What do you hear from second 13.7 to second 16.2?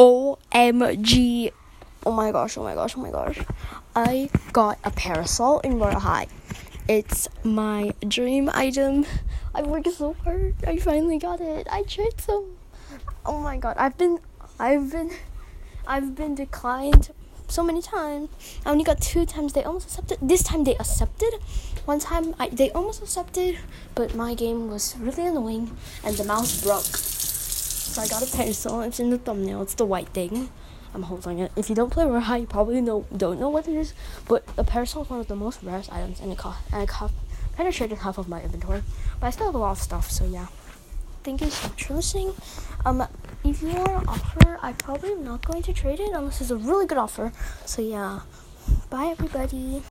I've been, I've been, I've